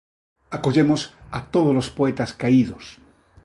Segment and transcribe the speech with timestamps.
[0.57, 1.01] Acollemos
[1.37, 2.85] a tódolos poetas caídos.